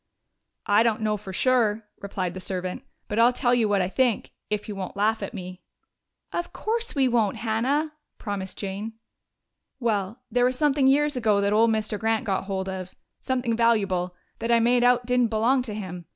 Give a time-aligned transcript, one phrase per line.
[0.65, 2.83] "I don't know for sure," replied the servant.
[3.07, 5.61] "But I'll tell you what I think if you won't laugh at me."
[6.33, 8.93] "Of course we won't, Hannah," promised Jane.
[9.79, 11.99] "Well, there was something years ago that old Mr.
[11.99, 16.07] Grant got hold of something valuable that I made out didn't belong to him.